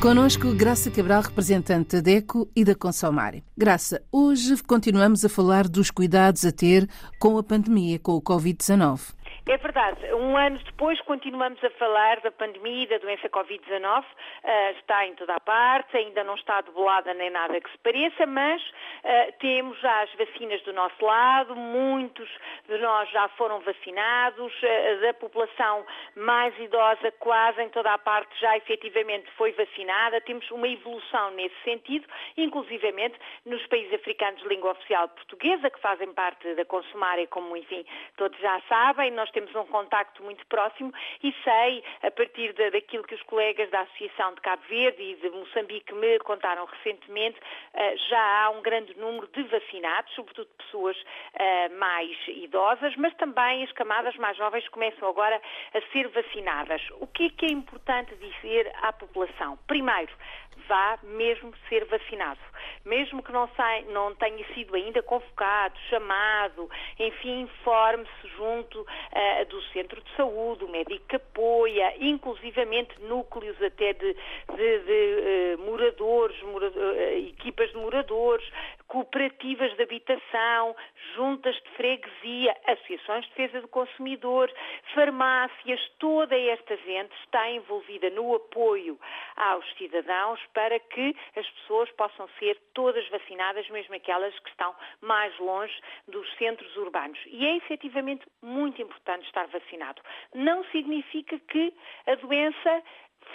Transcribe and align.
Conosco, 0.00 0.56
Graça 0.56 0.90
Cabral, 0.90 1.20
representante 1.20 1.96
da 1.96 2.00
DECO 2.00 2.48
e 2.56 2.64
da 2.64 2.74
Consomare. 2.74 3.44
Graça, 3.54 4.00
hoje 4.10 4.56
continuamos 4.66 5.26
a 5.26 5.28
falar 5.28 5.68
dos 5.68 5.90
cuidados 5.90 6.46
a 6.46 6.50
ter 6.50 6.88
com 7.20 7.36
a 7.36 7.42
pandemia, 7.42 7.98
com 7.98 8.12
o 8.12 8.22
Covid-19. 8.22 9.14
É 9.46 9.56
verdade. 9.58 10.00
Um 10.14 10.38
ano 10.38 10.58
depois 10.64 10.98
continuamos 11.02 11.62
a 11.62 11.70
falar 11.70 12.20
da 12.20 12.30
pandemia 12.30 12.84
e 12.84 12.86
da 12.86 12.98
doença 12.98 13.28
Covid-19. 13.28 14.00
Uh, 14.00 14.78
está 14.78 15.06
em 15.06 15.14
toda 15.16 15.34
a 15.34 15.40
parte, 15.40 15.96
ainda 15.96 16.24
não 16.24 16.34
está 16.34 16.62
debelada 16.62 17.12
nem 17.12 17.30
nada 17.30 17.60
que 17.60 17.70
se 17.70 17.78
pareça, 17.78 18.24
mas 18.26 18.62
uh, 19.04 19.32
temos 19.38 19.78
já 19.80 20.02
as 20.02 20.12
vacinas 20.14 20.62
do 20.62 20.72
nosso 20.72 21.04
lado, 21.04 21.54
muitos 21.54 22.28
de 22.68 22.78
nós 22.78 23.10
já 23.10 23.28
foram 23.30 23.60
vacinados, 23.60 24.52
uh, 24.62 25.00
da 25.00 25.14
população 25.14 25.84
mais 26.16 26.58
idosa 26.58 27.10
quase 27.18 27.62
em 27.62 27.68
toda 27.68 27.92
a 27.92 27.98
parte 27.98 28.38
já 28.40 28.56
efetivamente 28.56 29.30
foi 29.36 29.52
vacinada. 29.52 30.20
Temos 30.20 30.50
uma 30.50 30.68
evolução 30.68 31.30
nesse 31.32 31.56
sentido, 31.64 32.06
inclusivamente 32.36 33.18
nos 33.44 33.64
países 33.66 33.92
africanos 33.94 34.42
de 34.42 34.48
língua 34.48 34.72
oficial 34.72 35.08
portuguesa, 35.08 35.70
que 35.70 35.80
fazem 35.80 36.12
parte 36.12 36.54
da 36.54 36.64
Consumária, 36.64 37.26
como 37.26 37.56
enfim 37.56 37.84
todos 38.16 38.38
já 38.38 38.60
sabem. 38.68 39.10
Nós 39.10 39.30
temos 39.30 39.54
um 39.54 39.66
contacto 39.66 40.22
muito 40.22 40.44
próximo 40.46 40.92
e 41.22 41.34
sei, 41.44 41.82
a 42.02 42.10
partir 42.10 42.52
de, 42.52 42.70
daquilo 42.70 43.04
que 43.04 43.14
os 43.14 43.22
colegas 43.22 43.70
da 43.70 43.80
Associação 43.80 44.34
de 44.34 44.40
Cabo 44.40 44.62
Verde 44.68 45.02
e 45.02 45.14
de 45.16 45.30
Moçambique 45.30 45.94
me 45.94 46.18
contaram 46.20 46.64
recentemente, 46.64 47.38
uh, 47.38 47.96
já 48.08 48.44
há 48.44 48.50
um 48.50 48.62
grande 48.62 48.89
número 48.96 49.26
de 49.28 49.42
vacinados, 49.44 50.12
sobretudo 50.14 50.48
pessoas 50.58 50.96
uh, 50.96 51.78
mais 51.78 52.16
idosas, 52.28 52.94
mas 52.96 53.14
também 53.14 53.64
as 53.64 53.72
camadas 53.72 54.16
mais 54.16 54.36
jovens 54.36 54.68
começam 54.68 55.08
agora 55.08 55.40
a 55.74 55.80
ser 55.92 56.08
vacinadas. 56.08 56.82
O 57.00 57.06
que 57.06 57.26
é 57.26 57.30
que 57.30 57.46
é 57.46 57.52
importante 57.52 58.14
dizer 58.16 58.70
à 58.82 58.92
população? 58.92 59.58
Primeiro, 59.66 60.12
vá 60.68 60.98
mesmo 61.02 61.52
ser 61.68 61.84
vacinado. 61.86 62.38
Mesmo 62.84 63.22
que 63.22 63.32
não, 63.32 63.48
sai, 63.56 63.84
não 63.88 64.14
tenha 64.14 64.44
sido 64.54 64.74
ainda 64.76 65.02
convocado, 65.02 65.76
chamado, 65.88 66.70
enfim, 66.98 67.42
informe-se 67.42 68.28
junto 68.36 68.80
uh, 68.80 69.44
do 69.48 69.60
centro 69.72 70.00
de 70.00 70.16
saúde, 70.16 70.64
o 70.64 70.68
médico 70.68 71.04
que 71.08 71.16
apoia, 71.16 71.94
inclusivamente 71.98 73.00
núcleos 73.02 73.60
até 73.62 73.92
de, 73.92 74.14
de, 74.54 74.78
de 74.78 75.56
uh, 75.58 75.69
moradores, 75.90 76.42
morador, 76.42 76.82
uh, 76.82 77.28
equipas 77.28 77.70
de 77.70 77.76
moradores, 77.76 78.46
cooperativas 78.86 79.74
de 79.76 79.82
habitação, 79.82 80.76
juntas 81.14 81.54
de 81.54 81.70
freguesia, 81.70 82.56
associações 82.66 83.24
de 83.24 83.30
defesa 83.30 83.60
do 83.60 83.68
consumidor, 83.68 84.52
farmácias, 84.94 85.80
toda 85.98 86.36
esta 86.36 86.76
gente 86.78 87.12
está 87.24 87.50
envolvida 87.50 88.10
no 88.10 88.34
apoio 88.34 88.98
aos 89.36 89.64
cidadãos 89.76 90.40
para 90.54 90.78
que 90.78 91.14
as 91.36 91.48
pessoas 91.48 91.90
possam 91.92 92.28
ser 92.38 92.58
todas 92.74 93.08
vacinadas, 93.08 93.68
mesmo 93.70 93.94
aquelas 93.94 94.36
que 94.40 94.50
estão 94.50 94.74
mais 95.00 95.36
longe 95.38 95.74
dos 96.08 96.28
centros 96.36 96.76
urbanos. 96.76 97.18
E 97.26 97.46
é 97.46 97.56
efetivamente 97.56 98.26
muito 98.42 98.80
importante 98.82 99.26
estar 99.26 99.46
vacinado. 99.48 100.02
Não 100.34 100.64
significa 100.64 101.38
que 101.38 101.72
a 102.06 102.14
doença 102.16 102.82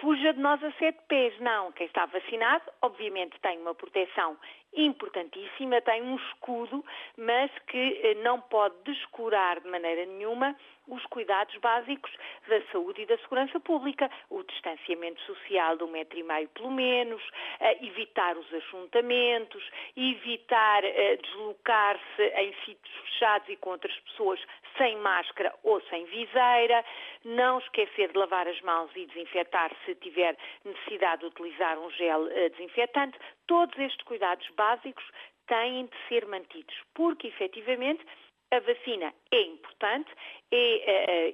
fuja 0.02 0.33
de 0.33 0.39
nós 0.39 0.64
a 0.64 0.72
sete 0.73 1.00
pés. 1.08 1.39
Não, 1.39 1.72
quem 1.72 1.88
está 1.88 2.05
vacinado, 2.05 2.64
obviamente, 2.81 3.39
tem 3.41 3.59
uma 3.59 3.75
proteção 3.75 4.38
importantíssima, 4.75 5.81
tem 5.81 6.01
um 6.01 6.15
escudo, 6.15 6.83
mas 7.17 7.51
que 7.67 7.99
eh, 8.03 8.15
não 8.15 8.41
pode 8.41 8.75
descurar 8.83 9.59
de 9.59 9.69
maneira 9.69 10.05
nenhuma 10.05 10.55
os 10.87 11.03
cuidados 11.07 11.55
básicos 11.57 12.11
da 12.47 12.61
saúde 12.71 13.01
e 13.01 13.05
da 13.07 13.17
segurança 13.17 13.59
pública, 13.59 14.09
o 14.29 14.43
distanciamento 14.43 15.19
social 15.21 15.77
de 15.77 15.83
um 15.83 15.88
metro 15.88 16.19
e 16.19 16.23
meio 16.23 16.47
pelo 16.50 16.72
menos, 16.72 17.22
eh, 17.59 17.85
evitar 17.85 18.38
os 18.38 18.53
ajuntamentos, 18.53 19.63
evitar 19.95 20.83
eh, 20.83 21.17
deslocar-se 21.17 22.21
em 22.21 22.53
sítios 22.66 22.95
fechados 23.05 23.50
e 23.50 23.55
com 23.55 23.71
outras 23.71 23.97
pessoas 24.01 24.39
sem 24.77 24.97
máscara 24.97 25.53
ou 25.63 25.81
sem 25.89 26.05
viseira, 26.05 26.83
não 27.23 27.59
esquecer 27.59 28.11
de 28.11 28.17
lavar 28.17 28.47
as 28.47 28.59
mãos 28.61 28.91
e 28.95 29.05
desinfetar 29.05 29.71
se 29.85 29.95
tiver 29.95 30.38
necessidade 30.63 31.21
de 31.21 31.27
utilizar 31.27 31.79
um 31.79 31.89
gel 31.91 32.25
desinfetante. 32.51 33.17
Todos 33.47 33.77
estes 33.79 34.03
cuidados 34.05 34.45
básicos 34.50 34.64
têm 35.47 35.85
de 35.85 35.97
ser 36.07 36.25
mantidos, 36.25 36.75
porque 36.93 37.27
efetivamente 37.27 38.03
a 38.51 38.59
vacina 38.59 39.13
é 39.31 39.41
importante, 39.41 40.09
é, 40.51 41.27
é, 41.27 41.33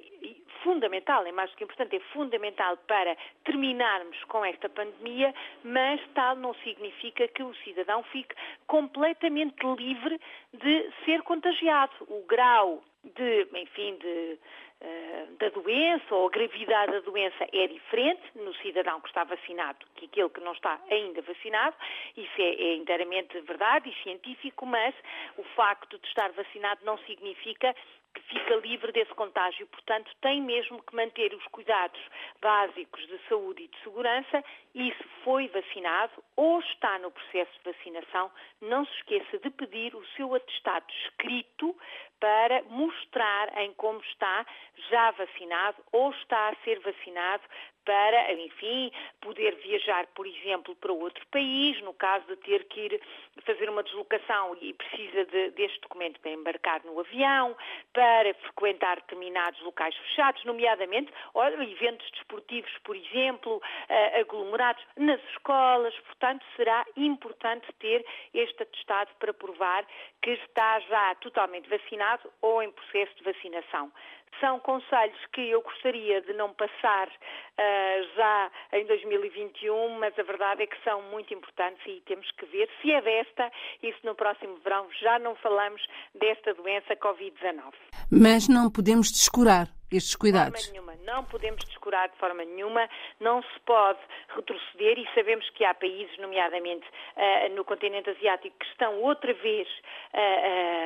fundamental, 0.62 1.26
é 1.26 1.32
mais 1.32 1.50
do 1.50 1.56
que 1.56 1.64
importante, 1.64 1.96
é 1.96 2.00
fundamental 2.12 2.76
para 2.88 3.16
terminarmos 3.44 4.22
com 4.24 4.44
esta 4.44 4.68
pandemia, 4.68 5.34
mas 5.62 6.00
tal 6.14 6.36
não 6.36 6.54
significa 6.56 7.28
que 7.28 7.42
o 7.42 7.54
cidadão 7.56 8.02
fique 8.04 8.34
completamente 8.66 9.64
livre 9.78 10.20
de 10.52 10.90
ser 11.04 11.22
contagiado. 11.22 11.92
O 12.08 12.24
grau 12.26 12.82
de, 13.04 13.48
enfim, 13.54 13.96
de 13.96 14.38
eh, 14.84 15.26
da 15.38 15.48
doença 15.50 16.12
ou 16.12 16.26
a 16.26 16.30
gravidade 16.30 16.90
da 16.90 17.00
doença 17.00 17.46
é 17.52 17.68
diferente 17.68 18.22
no 18.34 18.52
cidadão 18.56 19.00
que 19.00 19.06
está 19.06 19.22
vacinado 19.22 19.86
que 19.94 20.06
aquele 20.06 20.28
que 20.28 20.40
não 20.40 20.52
está 20.52 20.80
ainda 20.90 21.22
vacinado. 21.22 21.76
Isso 22.16 22.40
é, 22.40 22.50
é 22.50 22.74
inteiramente 22.74 23.40
verdade 23.42 23.88
e 23.88 24.02
científico, 24.02 24.66
mas 24.66 24.92
o 25.36 25.44
facto 25.54 25.98
de 26.00 26.06
estar 26.08 26.32
vacinado 26.32 26.84
não 26.84 26.98
significa 26.98 27.74
que 28.14 28.20
fica 28.22 28.56
livre 28.56 28.92
desse 28.92 29.12
contágio. 29.14 29.66
Portanto, 29.68 30.10
tem 30.20 30.40
mesmo 30.40 30.82
que 30.82 30.94
manter 30.94 31.34
os 31.34 31.44
cuidados 31.48 32.00
básicos 32.40 33.06
de 33.06 33.18
saúde 33.28 33.64
e 33.64 33.68
de 33.68 33.78
segurança 33.82 34.44
e 34.74 34.92
se 34.92 35.04
foi 35.24 35.48
vacinado 35.48 36.12
ou 36.36 36.60
está 36.60 36.98
no 36.98 37.10
processo 37.10 37.52
de 37.58 37.72
vacinação, 37.72 38.30
não 38.60 38.84
se 38.86 38.92
esqueça 38.96 39.38
de 39.38 39.50
pedir 39.50 39.94
o 39.94 40.06
seu 40.16 40.34
atestado 40.34 40.86
escrito 41.04 41.76
para 42.20 42.62
mostrar 42.64 43.58
em 43.58 43.72
como 43.74 44.00
está 44.00 44.46
já 44.90 45.10
vacinado 45.10 45.82
ou 45.92 46.10
está 46.12 46.50
a 46.50 46.56
ser 46.64 46.78
vacinado 46.80 47.42
para, 47.84 48.32
enfim, 48.34 48.90
poder 49.20 49.54
viajar, 49.56 50.06
por 50.14 50.26
exemplo, 50.26 50.74
para 50.76 50.92
outro 50.92 51.26
país, 51.28 51.80
no 51.82 51.92
caso 51.94 52.26
de 52.26 52.36
ter 52.36 52.64
que 52.64 52.80
ir 52.80 53.00
fazer 53.44 53.68
uma 53.68 53.82
deslocação 53.82 54.56
e 54.60 54.72
precisa 54.74 55.24
de, 55.26 55.50
deste 55.50 55.80
documento 55.80 56.20
para 56.20 56.30
embarcar 56.30 56.84
no 56.84 56.98
avião, 57.00 57.56
para 57.92 58.34
frequentar 58.34 58.96
determinados 58.96 59.60
locais 59.62 59.96
fechados, 59.96 60.44
nomeadamente 60.44 61.12
olha, 61.34 61.62
eventos 61.62 62.08
desportivos, 62.12 62.70
por 62.84 62.96
exemplo, 62.96 63.56
uh, 63.56 64.20
aglomerados 64.20 64.82
nas 64.96 65.20
escolas. 65.30 65.94
Portanto, 66.00 66.44
será 66.56 66.84
importante 66.96 67.66
ter 67.78 68.04
este 68.34 68.62
atestado 68.62 69.10
para 69.18 69.32
provar 69.32 69.86
que 70.20 70.30
está 70.30 70.80
já 70.80 71.14
totalmente 71.16 71.68
vacinado 71.68 72.30
ou 72.40 72.62
em 72.62 72.70
processo 72.70 73.14
de 73.16 73.24
vacinação. 73.24 73.92
São 74.40 74.58
conselhos 74.60 75.18
que 75.32 75.50
eu 75.50 75.62
gostaria 75.62 76.20
de 76.22 76.32
não 76.32 76.52
passar 76.52 77.08
uh, 77.08 78.16
já 78.16 78.50
em 78.72 78.86
2021, 78.86 79.98
mas 79.98 80.18
a 80.18 80.22
verdade 80.22 80.62
é 80.62 80.66
que 80.66 80.82
são 80.82 81.02
muito 81.02 81.32
importantes 81.32 81.80
e 81.86 82.02
temos 82.06 82.30
que 82.32 82.46
ver 82.46 82.68
se 82.80 82.92
é 82.92 83.00
desta 83.00 83.50
e 83.82 83.92
se 83.92 84.04
no 84.04 84.14
próximo 84.14 84.56
verão 84.64 84.88
já 85.00 85.18
não 85.18 85.34
falamos 85.36 85.82
desta 86.14 86.54
doença 86.54 86.96
Covid-19. 86.96 87.72
Mas 88.10 88.48
não 88.48 88.70
podemos 88.70 89.10
descurar 89.10 89.68
estes 89.96 90.16
cuidados? 90.16 90.60
De 90.60 90.66
forma 90.66 90.72
nenhuma, 90.72 91.04
não 91.04 91.24
podemos 91.24 91.64
descurar 91.64 92.08
de 92.08 92.16
forma 92.16 92.44
nenhuma, 92.44 92.88
não 93.20 93.42
se 93.42 93.60
pode 93.66 93.98
retroceder 94.34 94.98
e 94.98 95.08
sabemos 95.14 95.48
que 95.50 95.64
há 95.64 95.74
países, 95.74 96.16
nomeadamente 96.18 96.86
uh, 96.86 97.54
no 97.54 97.64
continente 97.64 98.10
asiático, 98.10 98.56
que 98.58 98.66
estão 98.66 99.00
outra 99.00 99.32
vez 99.34 99.68
uh, 99.68 100.81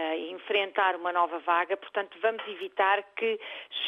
a 0.67 0.69
enfrentar 0.69 0.97
uma 0.97 1.13
nova 1.13 1.39
vaga, 1.41 1.77
portanto 1.77 2.19
vamos 2.21 2.43
evitar 2.49 3.03
que 3.17 3.39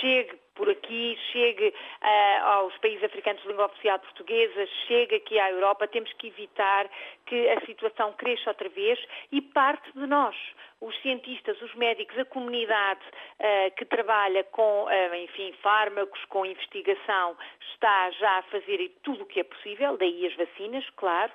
chegue 0.01 0.39
por 0.59 0.69
aqui, 0.69 1.17
chegue 1.33 1.69
uh, 1.69 2.45
aos 2.45 2.77
países 2.79 3.05
africanos 3.05 3.41
de 3.43 3.49
língua 3.49 3.67
oficial 3.67 3.99
portuguesa, 4.01 4.67
chegue 4.89 5.15
aqui 5.15 5.39
à 5.39 5.51
Europa, 5.51 5.87
temos 5.87 6.13
que 6.15 6.27
evitar 6.27 6.91
que 7.27 7.49
a 7.49 7.61
situação 7.65 8.13
cresça 8.15 8.51
outra 8.51 8.69
vez 8.69 8.99
e 9.31 9.41
parte 9.41 9.91
de 9.93 10.05
nós 10.07 10.37
os 10.81 10.97
cientistas, 11.03 11.61
os 11.61 11.75
médicos, 11.75 12.17
a 12.19 12.25
comunidade 12.25 13.01
uh, 13.01 13.75
que 13.77 13.85
trabalha 13.85 14.45
com, 14.45 14.85
uh, 14.85 15.15
enfim, 15.15 15.53
fármacos, 15.61 16.25
com 16.27 16.47
investigação, 16.47 17.37
está 17.73 18.11
já 18.13 18.39
a 18.39 18.43
fazer 18.43 18.89
tudo 19.03 19.23
o 19.23 19.27
que 19.27 19.41
é 19.41 19.45
possível, 19.45 19.97
daí 19.97 20.27
as 20.27 20.35
vacinas, 20.35 20.85
claro, 20.97 21.33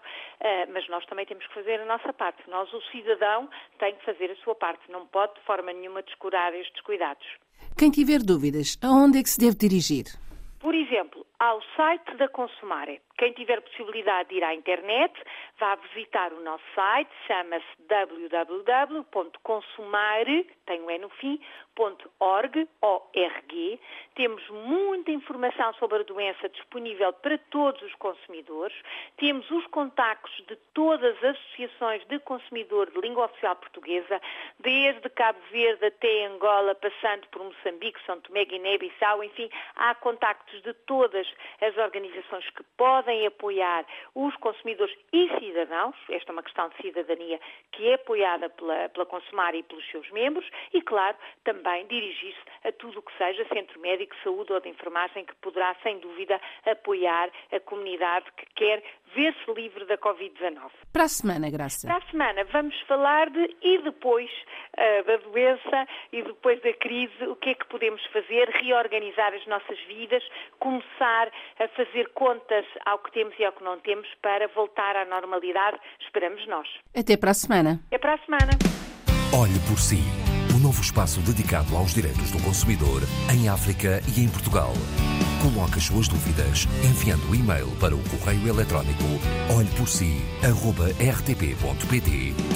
mas 0.74 0.86
nós 0.90 1.06
também 1.06 1.26
temos 1.26 1.48
que 1.48 1.54
fazer 1.54 1.80
a 1.80 1.86
nossa 1.86 2.12
parte. 2.12 2.44
Nós, 2.50 2.72
o 2.74 2.82
cidadão, 2.92 3.50
tem 3.80 3.96
que 3.96 4.04
fazer 4.04 4.30
a 4.30 4.36
sua 4.38 4.54
parte, 4.54 4.92
não 4.92 5.08
pode 5.08 5.36
de 5.36 5.42
forma 5.42 5.72
nenhuma 5.72 6.04
descurar 6.04 6.54
estes 6.54 6.82
cuidados. 6.82 7.26
Quem 7.78 7.90
tiver 7.92 8.20
dúvidas, 8.20 8.78
aonde 8.82 9.20
é 9.20 9.24
que 9.24 9.30
se 9.30 9.40
deve 9.40 9.56
dirigir? 9.56 10.06
Por 10.60 10.74
exemplo, 10.74 11.26
ao 11.40 11.62
site 11.76 12.16
da 12.18 12.28
Consumare. 12.30 13.02
Quem 13.24 13.32
tiver 13.32 13.62
possibilidade 13.62 14.28
de 14.28 14.36
ir 14.36 14.44
à 14.44 14.54
internet, 14.54 15.14
vá 15.58 15.76
visitar 15.76 16.34
o 16.34 16.42
nosso 16.42 16.66
site, 16.76 17.10
chama-se 17.26 17.66
www.consumare, 17.88 20.46
tem 20.66 20.82
o 20.82 20.92
E 20.92 20.98
no 20.98 21.08
fim, 21.08 21.40
ORG. 21.80 23.80
Temos 24.16 24.50
muita 24.50 25.12
informação 25.12 25.74
sobre 25.76 26.00
a 26.00 26.04
doença 26.04 26.50
disponível 26.50 27.14
para 27.14 27.38
todos 27.50 27.82
os 27.82 27.96
consumidores. 27.96 28.76
Temos 29.18 29.50
os 29.50 29.66
contactos 29.68 30.46
de 30.48 30.58
todas 30.74 31.16
as 31.24 31.36
associações 31.36 32.06
de 32.08 32.20
consumidor 32.20 32.92
de 32.92 33.00
língua 33.00 33.26
oficial 33.26 33.56
portuguesa, 33.56 34.22
desde 34.60 35.10
Cabo 35.10 35.40
Verde 35.50 35.86
até 35.86 36.26
Angola, 36.26 36.76
passando 36.76 37.26
por 37.30 37.44
Moçambique, 37.44 38.00
São 38.06 38.20
Tomé, 38.20 38.44
Guiné-Bissau, 38.46 39.24
enfim, 39.24 39.50
há 39.78 39.96
contactos 39.96 40.62
de 40.62 40.74
todas 40.86 41.26
as 41.62 41.76
organizações 41.78 42.48
que 42.52 42.64
podem 42.78 43.13
apoiar 43.26 43.86
os 44.16 44.36
consumidores 44.38 44.96
e 45.12 45.30
cidadãos. 45.40 45.96
Esta 46.10 46.32
é 46.32 46.34
uma 46.34 46.44
questão 46.44 46.70
de 46.70 46.78
cidadania 46.78 47.40
que 47.72 47.88
é 47.88 47.96
apoiada 47.96 48.50
pela, 48.50 48.90
pela 48.90 49.06
Consumar 49.06 49.56
e 49.56 49.64
pelos 49.64 49.86
seus 49.90 50.10
membros 50.12 50.50
e, 50.74 50.82
claro, 50.82 51.18
também 51.44 51.86
dirigir-se 51.88 52.68
a 52.68 52.72
tudo 52.72 53.00
o 53.00 53.02
que 53.02 53.16
seja 53.18 53.46
centro 53.50 53.80
médico, 53.80 54.16
saúde 54.24 54.54
ou 54.54 54.60
de 54.60 54.70
enfermagem 54.70 55.26
que 55.26 55.36
poderá, 55.36 55.76
sem 55.84 56.00
dúvida, 56.00 56.40
apoiar 56.66 57.30
a 57.52 57.60
comunidade 57.60 58.26
que 58.38 58.46
quer 58.56 58.84
ver-se 59.16 59.52
livre 59.54 59.86
da 59.86 59.98
Covid-19. 59.98 60.72
Para 60.92 61.04
a 61.04 61.08
semana, 61.08 61.50
Graça. 61.50 61.88
Para 61.88 61.98
a 61.98 62.10
semana 62.10 62.44
vamos 62.46 62.80
falar 62.82 63.30
de 63.30 63.56
e 63.62 63.78
depois 63.80 64.30
uh, 64.30 65.04
da 65.06 65.18
doença 65.18 65.88
e 66.12 66.22
depois 66.22 66.62
da 66.62 66.74
crise, 66.74 67.26
o 67.28 67.36
que 67.36 67.52
é 67.52 67.54
que 67.54 67.66
podemos 67.68 68.04
fazer, 68.08 68.50
reorganizar 68.50 69.34
as 69.34 69.46
nossas 69.48 69.80
vidas, 69.82 70.24
começar 70.60 71.32
a 71.60 71.68
fazer 71.70 72.10
contas 72.10 72.66
ao 72.86 72.93
que 73.00 73.12
temos 73.12 73.34
e 73.40 73.46
ao 73.46 73.54
que 73.54 73.64
não 73.64 73.80
temos 73.80 74.08
para 74.22 74.48
voltar 74.50 74.96
à 74.96 75.06
normalidade, 75.06 75.80
esperamos 76.02 76.46
nós. 76.48 76.68
Até 76.96 77.18
para 77.18 77.32
a 77.32 77.34
semana. 77.34 77.82
Até 77.88 77.98
para 77.98 78.14
a 78.16 78.18
semana. 78.20 78.52
Olhe 79.34 79.58
por 79.68 79.80
si. 79.80 80.04
O 80.56 80.60
novo 80.60 80.80
espaço 80.82 81.20
dedicado 81.22 81.76
aos 81.76 81.92
direitos 81.94 82.30
do 82.30 82.40
consumidor 82.44 83.02
em 83.34 83.50
África 83.50 84.00
e 84.16 84.24
em 84.24 84.30
Portugal. 84.30 84.72
Coloque 85.42 85.80
as 85.80 85.86
suas 85.86 86.08
dúvidas 86.08 86.68
enviando 86.86 87.28
o 87.30 87.36
e-mail 87.36 87.68
para 87.82 87.96
o 87.96 88.04
correio 88.10 88.48
eletrónico 88.48 89.04
olheporsi.rtp.pt 89.58 92.12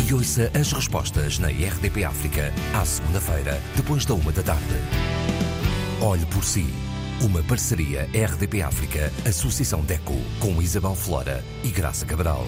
e 0.08 0.14
ouça 0.14 0.52
as 0.58 0.72
respostas 0.72 1.40
na 1.40 1.48
RDP 1.48 2.06
África 2.06 2.54
à 2.80 2.86
segunda-feira, 2.86 3.60
depois 3.76 4.06
da 4.06 4.14
uma 4.14 4.32
da 4.32 4.44
tarde. 4.44 4.76
Olhe 6.02 6.26
por 6.28 6.44
si. 6.44 6.87
Uma 7.20 7.42
parceria 7.42 8.08
RDP 8.14 8.62
África, 8.62 9.12
Associação 9.28 9.82
DECO, 9.82 10.14
com 10.40 10.62
Isabel 10.62 10.94
Flora 10.94 11.44
e 11.64 11.70
Graça 11.70 12.06
Cabral. 12.06 12.46